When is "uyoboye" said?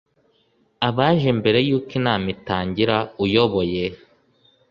3.23-3.83